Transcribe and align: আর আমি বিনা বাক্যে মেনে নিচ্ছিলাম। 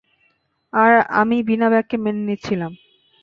আর 0.73 0.91
আমি 1.13 1.37
বিনা 1.43 1.67
বাক্যে 1.69 1.97
মেনে 1.97 2.21
নিচ্ছিলাম। 2.27 2.71